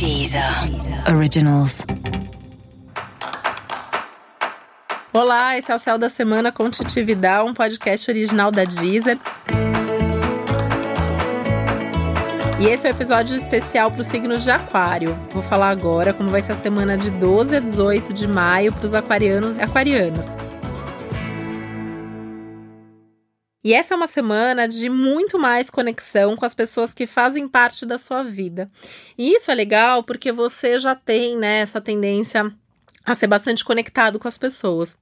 Deezer 0.00 0.42
Originals. 1.14 1.84
Olá, 5.12 5.58
esse 5.58 5.70
é 5.70 5.74
o 5.74 5.78
Céu 5.78 5.98
da 5.98 6.08
Semana 6.08 6.50
com 6.50 6.70
Titi 6.70 7.02
Vidal, 7.02 7.46
um 7.46 7.52
podcast 7.52 8.10
original 8.10 8.50
da 8.50 8.64
Deezer. 8.64 9.18
E 12.58 12.64
esse 12.64 12.86
é 12.86 12.90
o 12.90 12.94
um 12.94 12.96
episódio 12.96 13.36
especial 13.36 13.90
para 13.90 14.00
o 14.00 14.04
signo 14.04 14.38
de 14.38 14.50
Aquário. 14.50 15.14
Vou 15.34 15.42
falar 15.42 15.68
agora 15.68 16.14
como 16.14 16.30
vai 16.30 16.40
ser 16.40 16.52
a 16.52 16.56
semana 16.56 16.96
de 16.96 17.10
12 17.10 17.56
a 17.56 17.60
18 17.60 18.14
de 18.14 18.26
maio 18.26 18.72
para 18.72 18.86
os 18.86 18.94
aquarianos 18.94 19.58
e 19.58 19.62
aquarianas. 19.62 20.32
E 23.62 23.74
essa 23.74 23.92
é 23.92 23.96
uma 23.96 24.06
semana 24.06 24.66
de 24.66 24.88
muito 24.88 25.38
mais 25.38 25.68
conexão 25.68 26.34
com 26.34 26.46
as 26.46 26.54
pessoas 26.54 26.94
que 26.94 27.06
fazem 27.06 27.46
parte 27.46 27.84
da 27.84 27.98
sua 27.98 28.22
vida. 28.22 28.70
E 29.18 29.34
isso 29.34 29.50
é 29.50 29.54
legal 29.54 30.02
porque 30.02 30.32
você 30.32 30.78
já 30.78 30.94
tem 30.94 31.36
né, 31.36 31.60
essa 31.60 31.80
tendência 31.80 32.50
a 33.04 33.14
ser 33.14 33.26
bastante 33.26 33.64
conectado 33.64 34.18
com 34.18 34.28
as 34.28 34.38
pessoas. 34.38 34.96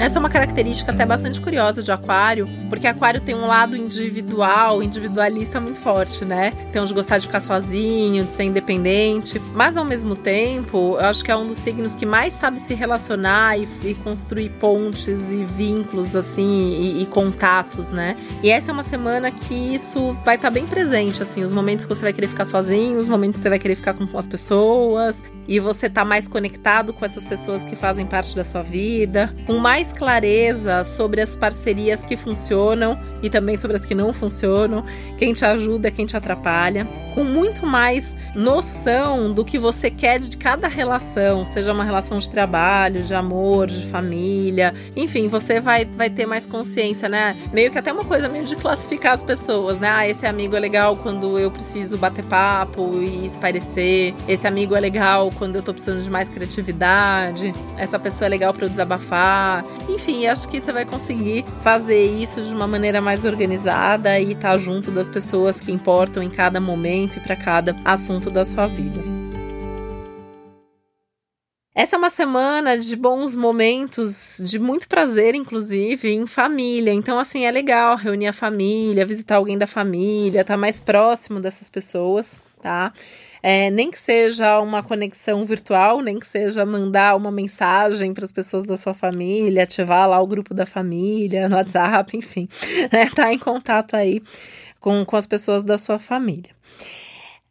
Essa 0.00 0.16
é 0.16 0.18
uma 0.18 0.30
característica 0.30 0.92
até 0.92 1.04
bastante 1.04 1.38
curiosa 1.38 1.82
de 1.82 1.92
Aquário, 1.92 2.48
porque 2.70 2.86
Aquário 2.86 3.20
tem 3.20 3.34
um 3.34 3.46
lado 3.46 3.76
individual, 3.76 4.82
individualista 4.82 5.60
muito 5.60 5.78
forte, 5.78 6.24
né? 6.24 6.52
Tem 6.72 6.82
de 6.82 6.94
gostar 6.94 7.18
de 7.18 7.26
ficar 7.26 7.38
sozinho, 7.38 8.24
de 8.24 8.32
ser 8.32 8.44
independente, 8.44 9.38
mas 9.52 9.76
ao 9.76 9.84
mesmo 9.84 10.16
tempo, 10.16 10.96
eu 10.98 11.04
acho 11.04 11.22
que 11.22 11.30
é 11.30 11.36
um 11.36 11.46
dos 11.46 11.58
signos 11.58 11.94
que 11.94 12.06
mais 12.06 12.32
sabe 12.32 12.60
se 12.60 12.72
relacionar 12.72 13.58
e, 13.58 13.68
e 13.84 13.94
construir 13.94 14.48
pontes 14.58 15.32
e 15.32 15.44
vínculos, 15.44 16.16
assim, 16.16 16.70
e, 16.80 17.02
e, 17.02 17.06
contatos, 17.06 17.92
né? 17.92 18.16
E 18.42 18.48
essa 18.48 18.70
é 18.70 18.72
uma 18.72 18.82
semana 18.82 19.30
que 19.30 19.74
isso 19.74 20.14
vai 20.24 20.36
estar 20.36 20.48
tá 20.48 20.50
bem 20.50 20.66
presente, 20.66 21.22
assim, 21.22 21.44
os 21.44 21.52
momentos 21.52 21.84
que 21.84 21.94
você 21.94 22.00
vai 22.00 22.14
querer 22.14 22.28
ficar 22.28 22.46
sozinho, 22.46 22.96
os 22.96 23.06
momentos 23.06 23.38
que 23.38 23.42
você 23.42 23.50
vai 23.50 23.58
querer 23.58 23.74
ficar 23.74 23.92
com 23.92 24.16
as 24.16 24.26
pessoas, 24.26 25.22
e 25.50 25.58
você 25.58 25.90
tá 25.90 26.04
mais 26.04 26.28
conectado 26.28 26.92
com 26.92 27.04
essas 27.04 27.26
pessoas 27.26 27.64
que 27.64 27.74
fazem 27.74 28.06
parte 28.06 28.36
da 28.36 28.44
sua 28.44 28.62
vida, 28.62 29.34
com 29.46 29.58
mais 29.58 29.89
clareza 29.92 30.84
sobre 30.84 31.20
as 31.20 31.36
parcerias 31.36 32.02
que 32.02 32.16
funcionam 32.16 32.98
e 33.22 33.28
também 33.28 33.56
sobre 33.56 33.76
as 33.76 33.84
que 33.84 33.94
não 33.94 34.12
funcionam, 34.12 34.82
quem 35.18 35.32
te 35.32 35.44
ajuda, 35.44 35.90
quem 35.90 36.06
te 36.06 36.16
atrapalha, 36.16 36.86
com 37.14 37.24
muito 37.24 37.66
mais 37.66 38.16
noção 38.34 39.32
do 39.32 39.44
que 39.44 39.58
você 39.58 39.90
quer 39.90 40.18
de 40.20 40.36
cada 40.36 40.68
relação, 40.68 41.44
seja 41.44 41.72
uma 41.72 41.84
relação 41.84 42.18
de 42.18 42.30
trabalho, 42.30 43.02
de 43.02 43.14
amor, 43.14 43.66
de 43.66 43.86
família, 43.86 44.74
enfim, 44.96 45.28
você 45.28 45.60
vai, 45.60 45.84
vai 45.84 46.08
ter 46.08 46.26
mais 46.26 46.46
consciência, 46.46 47.08
né? 47.08 47.36
Meio 47.52 47.70
que 47.70 47.78
até 47.78 47.92
uma 47.92 48.04
coisa 48.04 48.28
meio 48.28 48.44
de 48.44 48.56
classificar 48.56 49.12
as 49.12 49.24
pessoas, 49.24 49.78
né? 49.80 49.90
Ah, 49.90 50.08
esse 50.08 50.26
amigo 50.26 50.56
é 50.56 50.60
legal 50.60 50.96
quando 50.96 51.38
eu 51.38 51.50
preciso 51.50 51.98
bater 51.98 52.24
papo 52.24 53.00
e 53.02 53.26
esparecer, 53.26 54.14
esse 54.28 54.46
amigo 54.46 54.74
é 54.74 54.80
legal 54.80 55.30
quando 55.36 55.56
eu 55.56 55.62
tô 55.62 55.72
precisando 55.72 56.02
de 56.02 56.10
mais 56.10 56.28
criatividade, 56.28 57.52
essa 57.76 57.98
pessoa 57.98 58.26
é 58.26 58.28
legal 58.28 58.52
para 58.52 58.66
eu 58.66 58.68
desabafar. 58.68 59.64
Enfim, 59.88 60.26
acho 60.26 60.48
que 60.48 60.60
você 60.60 60.72
vai 60.72 60.84
conseguir 60.84 61.44
fazer 61.62 62.02
isso 62.02 62.42
de 62.42 62.54
uma 62.54 62.66
maneira 62.66 63.00
mais 63.00 63.24
organizada 63.24 64.18
e 64.18 64.32
estar 64.32 64.50
tá 64.50 64.58
junto 64.58 64.90
das 64.90 65.08
pessoas 65.08 65.60
que 65.60 65.72
importam 65.72 66.22
em 66.22 66.30
cada 66.30 66.60
momento 66.60 67.16
e 67.16 67.20
para 67.20 67.36
cada 67.36 67.74
assunto 67.84 68.30
da 68.30 68.44
sua 68.44 68.66
vida. 68.66 69.00
Essa 71.72 71.96
é 71.96 71.98
uma 71.98 72.10
semana 72.10 72.76
de 72.76 72.94
bons 72.94 73.34
momentos, 73.34 74.42
de 74.44 74.58
muito 74.58 74.88
prazer, 74.88 75.34
inclusive, 75.34 76.10
em 76.10 76.26
família. 76.26 76.92
Então, 76.92 77.18
assim, 77.18 77.44
é 77.46 77.50
legal 77.50 77.96
reunir 77.96 78.26
a 78.26 78.32
família, 78.32 79.06
visitar 79.06 79.36
alguém 79.36 79.56
da 79.56 79.66
família, 79.66 80.42
estar 80.42 80.54
tá 80.54 80.58
mais 80.58 80.80
próximo 80.80 81.40
dessas 81.40 81.70
pessoas, 81.70 82.40
tá? 82.60 82.92
É, 83.42 83.70
nem 83.70 83.90
que 83.90 83.98
seja 83.98 84.60
uma 84.60 84.82
conexão 84.82 85.44
virtual, 85.44 86.00
nem 86.00 86.18
que 86.18 86.26
seja 86.26 86.64
mandar 86.66 87.16
uma 87.16 87.30
mensagem 87.30 88.12
para 88.12 88.24
as 88.24 88.32
pessoas 88.32 88.64
da 88.64 88.76
sua 88.76 88.92
família, 88.92 89.62
ativar 89.62 90.08
lá 90.08 90.20
o 90.20 90.26
grupo 90.26 90.52
da 90.52 90.66
família 90.66 91.48
no 91.48 91.56
WhatsApp, 91.56 92.14
enfim, 92.16 92.48
né? 92.92 93.08
Tá 93.14 93.32
em 93.32 93.38
contato 93.38 93.94
aí 93.94 94.22
com, 94.78 95.04
com 95.04 95.16
as 95.16 95.26
pessoas 95.26 95.64
da 95.64 95.78
sua 95.78 95.98
família. 95.98 96.50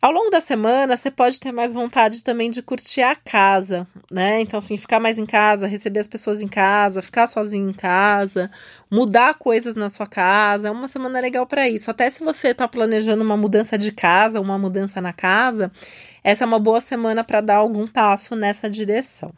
Ao 0.00 0.12
longo 0.12 0.30
da 0.30 0.40
semana, 0.40 0.96
você 0.96 1.10
pode 1.10 1.40
ter 1.40 1.50
mais 1.50 1.74
vontade 1.74 2.22
também 2.22 2.50
de 2.50 2.62
curtir 2.62 3.00
a 3.02 3.16
casa, 3.16 3.84
né? 4.08 4.40
Então, 4.40 4.58
assim, 4.58 4.76
ficar 4.76 5.00
mais 5.00 5.18
em 5.18 5.26
casa, 5.26 5.66
receber 5.66 5.98
as 5.98 6.06
pessoas 6.06 6.40
em 6.40 6.46
casa, 6.46 7.02
ficar 7.02 7.26
sozinho 7.26 7.68
em 7.68 7.72
casa, 7.72 8.48
mudar 8.88 9.34
coisas 9.34 9.74
na 9.74 9.90
sua 9.90 10.06
casa. 10.06 10.68
É 10.68 10.70
uma 10.70 10.86
semana 10.86 11.18
legal 11.18 11.44
para 11.48 11.68
isso. 11.68 11.90
Até 11.90 12.08
se 12.10 12.22
você 12.22 12.50
está 12.50 12.68
planejando 12.68 13.24
uma 13.24 13.36
mudança 13.36 13.76
de 13.76 13.90
casa, 13.90 14.40
uma 14.40 14.56
mudança 14.56 15.00
na 15.00 15.12
casa, 15.12 15.68
essa 16.22 16.44
é 16.44 16.46
uma 16.46 16.60
boa 16.60 16.80
semana 16.80 17.24
para 17.24 17.40
dar 17.40 17.56
algum 17.56 17.84
passo 17.84 18.36
nessa 18.36 18.70
direção. 18.70 19.32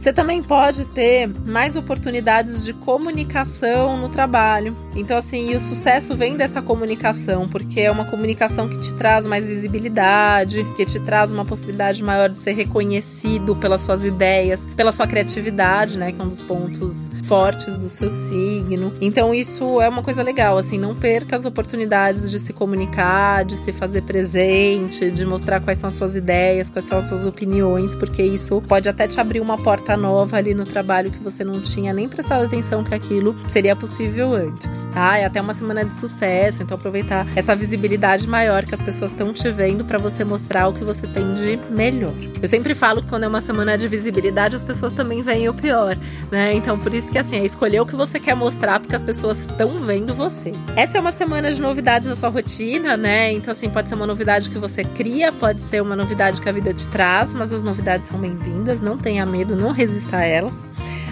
Você 0.00 0.14
também 0.14 0.42
pode 0.42 0.86
ter 0.86 1.28
mais 1.44 1.76
oportunidades 1.76 2.64
de 2.64 2.72
comunicação 2.72 3.98
no 3.98 4.08
trabalho. 4.08 4.74
Então, 4.96 5.14
assim, 5.14 5.54
o 5.54 5.60
sucesso 5.60 6.16
vem 6.16 6.38
dessa 6.38 6.62
comunicação, 6.62 7.46
porque 7.46 7.82
é 7.82 7.90
uma 7.90 8.06
comunicação 8.06 8.66
que 8.66 8.80
te 8.80 8.94
traz 8.94 9.26
mais 9.26 9.46
visibilidade, 9.46 10.64
que 10.74 10.86
te 10.86 10.98
traz 10.98 11.30
uma 11.30 11.44
possibilidade 11.44 12.02
maior 12.02 12.30
de 12.30 12.38
ser 12.38 12.52
reconhecido 12.52 13.54
pelas 13.54 13.82
suas 13.82 14.02
ideias, 14.02 14.66
pela 14.74 14.90
sua 14.90 15.06
criatividade, 15.06 15.98
né? 15.98 16.12
Que 16.12 16.20
é 16.20 16.24
um 16.24 16.28
dos 16.28 16.40
pontos 16.40 17.10
fortes 17.24 17.76
do 17.76 17.90
seu 17.90 18.10
signo. 18.10 18.90
Então, 19.02 19.34
isso 19.34 19.82
é 19.82 19.88
uma 19.88 20.02
coisa 20.02 20.22
legal, 20.22 20.56
assim, 20.56 20.78
não 20.78 20.94
perca 20.94 21.36
as 21.36 21.44
oportunidades 21.44 22.30
de 22.30 22.40
se 22.40 22.54
comunicar, 22.54 23.44
de 23.44 23.58
se 23.58 23.70
fazer 23.70 24.00
presente, 24.04 25.10
de 25.10 25.26
mostrar 25.26 25.60
quais 25.60 25.76
são 25.76 25.88
as 25.88 25.94
suas 25.94 26.16
ideias, 26.16 26.70
quais 26.70 26.86
são 26.86 26.96
as 26.96 27.04
suas 27.04 27.26
opiniões, 27.26 27.94
porque 27.94 28.22
isso 28.22 28.62
pode 28.66 28.88
até 28.88 29.06
te 29.06 29.20
abrir 29.20 29.40
uma 29.40 29.58
porta 29.58 29.89
nova 29.96 30.36
ali 30.36 30.54
no 30.54 30.64
trabalho 30.64 31.10
que 31.10 31.18
você 31.18 31.44
não 31.44 31.60
tinha 31.60 31.92
nem 31.92 32.08
prestado 32.08 32.44
atenção 32.44 32.84
que 32.84 32.94
aquilo 32.94 33.36
seria 33.48 33.74
possível 33.76 34.34
antes. 34.34 34.88
Ah, 34.94 35.18
é 35.18 35.24
até 35.24 35.40
uma 35.40 35.54
semana 35.54 35.84
de 35.84 35.94
sucesso, 35.94 36.62
então 36.62 36.76
aproveitar 36.76 37.26
essa 37.36 37.54
visibilidade 37.54 38.28
maior 38.28 38.64
que 38.64 38.74
as 38.74 38.82
pessoas 38.82 39.10
estão 39.10 39.32
te 39.32 39.50
vendo 39.50 39.84
para 39.84 39.98
você 39.98 40.24
mostrar 40.24 40.68
o 40.68 40.72
que 40.72 40.84
você 40.84 41.06
tem 41.06 41.32
de 41.32 41.58
melhor. 41.70 42.12
Eu 42.40 42.48
sempre 42.48 42.74
falo 42.74 43.02
que 43.02 43.08
quando 43.08 43.24
é 43.24 43.28
uma 43.28 43.40
semana 43.40 43.76
de 43.76 43.86
visibilidade, 43.88 44.56
as 44.56 44.64
pessoas 44.64 44.92
também 44.92 45.22
veem 45.22 45.48
o 45.48 45.54
pior, 45.54 45.96
né? 46.30 46.52
Então 46.54 46.78
por 46.78 46.94
isso 46.94 47.10
que 47.10 47.18
assim, 47.18 47.36
é 47.36 47.44
escolher 47.44 47.80
o 47.80 47.86
que 47.86 47.96
você 47.96 48.18
quer 48.18 48.34
mostrar 48.34 48.80
porque 48.80 48.96
as 48.96 49.02
pessoas 49.02 49.40
estão 49.40 49.78
vendo 49.78 50.14
você. 50.14 50.52
Essa 50.76 50.98
é 50.98 51.00
uma 51.00 51.12
semana 51.12 51.50
de 51.50 51.60
novidades 51.60 52.08
na 52.08 52.16
sua 52.16 52.28
rotina, 52.28 52.96
né? 52.96 53.32
Então 53.32 53.52
assim, 53.52 53.68
pode 53.68 53.88
ser 53.88 53.94
uma 53.94 54.06
novidade 54.06 54.48
que 54.48 54.58
você 54.58 54.82
cria, 54.84 55.32
pode 55.32 55.60
ser 55.62 55.82
uma 55.82 55.96
novidade 55.96 56.40
que 56.40 56.48
a 56.48 56.52
vida 56.52 56.72
te 56.72 56.88
traz, 56.88 57.34
mas 57.34 57.52
as 57.52 57.62
novidades 57.62 58.08
são 58.08 58.18
bem-vindas, 58.18 58.80
não 58.80 58.96
tenha 58.96 59.24
medo, 59.26 59.56
não 59.56 59.72
resista 59.80 60.18
a 60.18 60.26
elas, 60.26 60.68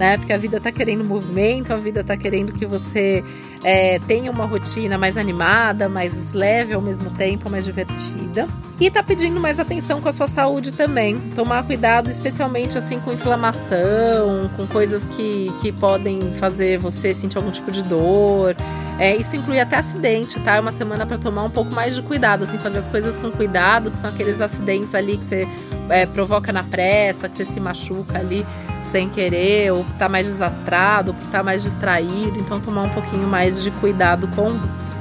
né? 0.00 0.16
Porque 0.16 0.32
a 0.32 0.38
vida 0.38 0.58
tá 0.58 0.72
querendo 0.72 1.04
movimento, 1.04 1.74
a 1.74 1.76
vida 1.76 2.02
tá 2.02 2.16
querendo 2.16 2.54
que 2.54 2.64
você 2.64 3.22
é, 3.62 3.98
tenha 3.98 4.30
uma 4.30 4.46
rotina 4.46 4.96
mais 4.96 5.18
animada, 5.18 5.90
mais 5.90 6.32
leve 6.32 6.72
ao 6.72 6.80
mesmo 6.80 7.10
tempo, 7.10 7.50
mais 7.50 7.66
divertida. 7.66 8.48
E 8.80 8.90
tá 8.90 9.02
pedindo 9.02 9.38
mais 9.38 9.60
atenção 9.60 10.00
com 10.00 10.08
a 10.08 10.12
sua 10.12 10.26
saúde 10.26 10.72
também. 10.72 11.20
Tomar 11.36 11.64
cuidado, 11.64 12.08
especialmente 12.08 12.78
assim 12.78 12.98
com 12.98 13.12
inflamação, 13.12 14.50
com 14.56 14.66
coisas 14.68 15.04
que, 15.04 15.52
que 15.60 15.70
podem 15.70 16.32
fazer 16.32 16.78
você 16.78 17.12
sentir 17.12 17.36
algum 17.36 17.50
tipo 17.50 17.70
de 17.70 17.82
dor. 17.82 18.56
É, 18.98 19.14
isso 19.14 19.36
inclui 19.36 19.60
até 19.60 19.76
acidente, 19.76 20.40
tá? 20.40 20.56
É 20.56 20.60
uma 20.60 20.72
semana 20.72 21.04
para 21.04 21.18
tomar 21.18 21.44
um 21.44 21.50
pouco 21.50 21.74
mais 21.74 21.94
de 21.94 22.00
cuidado, 22.00 22.44
assim, 22.44 22.58
fazer 22.58 22.78
as 22.78 22.88
coisas 22.88 23.18
com 23.18 23.30
cuidado, 23.30 23.90
que 23.90 23.98
são 23.98 24.08
aqueles 24.08 24.40
acidentes 24.40 24.94
ali 24.94 25.18
que 25.18 25.26
você 25.26 25.46
é, 25.90 26.06
provoca 26.06 26.50
na 26.52 26.62
pressa, 26.62 27.28
que 27.28 27.36
você 27.36 27.44
se 27.44 27.60
machuca 27.60 28.18
ali 28.18 28.46
sem 28.84 29.08
querer, 29.08 29.72
ou 29.72 29.84
tá 29.98 30.08
mais 30.08 30.26
desastrado, 30.26 31.12
ou 31.12 31.30
tá 31.30 31.42
mais 31.42 31.62
distraído, 31.62 32.38
então 32.38 32.60
tomar 32.60 32.82
um 32.82 32.90
pouquinho 32.90 33.26
mais 33.26 33.62
de 33.62 33.70
cuidado 33.72 34.28
com 34.28 34.48
isso. 34.76 34.99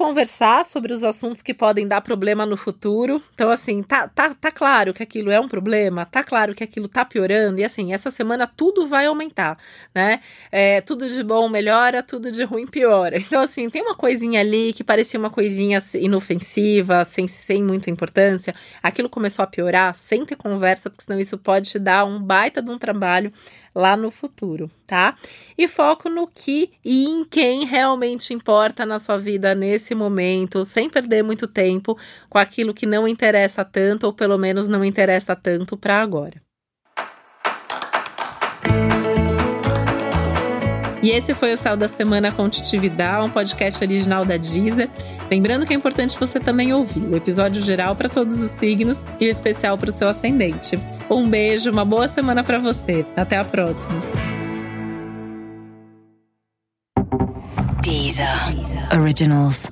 Conversar 0.00 0.64
sobre 0.64 0.94
os 0.94 1.04
assuntos 1.04 1.42
que 1.42 1.52
podem 1.52 1.86
dar 1.86 2.00
problema 2.00 2.46
no 2.46 2.56
futuro. 2.56 3.22
Então, 3.34 3.50
assim, 3.50 3.82
tá, 3.82 4.08
tá, 4.08 4.34
tá 4.34 4.50
claro 4.50 4.94
que 4.94 5.02
aquilo 5.02 5.30
é 5.30 5.38
um 5.38 5.46
problema, 5.46 6.06
tá 6.06 6.24
claro 6.24 6.54
que 6.54 6.64
aquilo 6.64 6.88
tá 6.88 7.04
piorando, 7.04 7.60
e 7.60 7.64
assim, 7.64 7.92
essa 7.92 8.10
semana 8.10 8.46
tudo 8.46 8.86
vai 8.86 9.04
aumentar, 9.04 9.58
né? 9.94 10.20
É, 10.50 10.80
tudo 10.80 11.06
de 11.06 11.22
bom 11.22 11.50
melhora, 11.50 12.02
tudo 12.02 12.32
de 12.32 12.42
ruim 12.44 12.66
piora. 12.66 13.18
Então, 13.30 13.42
assim, 13.42 13.68
tem 13.68 13.82
uma 13.82 13.94
coisinha 13.94 14.40
ali 14.40 14.72
que 14.72 14.82
parecia 14.82 15.20
uma 15.20 15.30
coisinha 15.30 15.78
inofensiva, 15.94 17.04
sem, 17.04 17.28
sem 17.28 17.62
muita 17.62 17.90
importância. 17.90 18.54
Aquilo 18.82 19.08
começou 19.08 19.42
a 19.42 19.46
piorar, 19.46 19.94
sem 19.94 20.24
ter 20.24 20.36
conversa, 20.36 20.88
porque 20.88 21.04
senão 21.04 21.20
isso 21.20 21.36
pode 21.36 21.70
te 21.70 21.78
dar 21.78 22.06
um 22.06 22.20
baita 22.20 22.62
de 22.62 22.70
um 22.70 22.78
trabalho 22.78 23.30
lá 23.74 23.96
no 23.96 24.10
futuro, 24.10 24.70
tá? 24.86 25.16
E 25.56 25.68
foco 25.68 26.08
no 26.08 26.26
que 26.26 26.70
e 26.84 27.04
em 27.04 27.24
quem 27.24 27.64
realmente 27.64 28.34
importa 28.34 28.84
na 28.84 28.98
sua 28.98 29.16
vida 29.16 29.54
nesse 29.54 29.89
esse 29.90 29.94
momento, 29.94 30.64
sem 30.64 30.88
perder 30.88 31.22
muito 31.24 31.48
tempo 31.48 31.98
com 32.28 32.38
aquilo 32.38 32.72
que 32.72 32.86
não 32.86 33.08
interessa 33.08 33.64
tanto, 33.64 34.04
ou 34.04 34.12
pelo 34.12 34.38
menos 34.38 34.68
não 34.68 34.84
interessa 34.84 35.34
tanto 35.34 35.76
para 35.76 36.00
agora. 36.00 36.40
E 41.02 41.10
esse 41.10 41.32
foi 41.32 41.54
o 41.54 41.56
Céu 41.56 41.78
da 41.78 41.88
Semana 41.88 42.30
com 42.30 42.48
Titividade, 42.48 43.26
um 43.26 43.30
podcast 43.30 43.82
original 43.82 44.22
da 44.22 44.36
Deezer. 44.36 44.88
Lembrando 45.30 45.64
que 45.64 45.72
é 45.72 45.76
importante 45.76 46.18
você 46.18 46.38
também 46.38 46.74
ouvir 46.74 47.00
o 47.00 47.16
episódio 47.16 47.62
geral 47.62 47.96
para 47.96 48.08
todos 48.08 48.38
os 48.40 48.50
signos 48.50 49.04
e 49.18 49.26
o 49.26 49.30
especial 49.30 49.78
para 49.78 49.88
o 49.88 49.92
seu 49.92 50.10
ascendente. 50.10 50.78
Um 51.08 51.26
beijo, 51.26 51.70
uma 51.70 51.86
boa 51.86 52.06
semana 52.06 52.44
para 52.44 52.58
você. 52.58 53.04
Até 53.16 53.38
a 53.38 53.44
próxima. 53.44 53.98
Deezer. 57.82 58.54
Deezer. 58.54 59.00
Originals. 59.00 59.70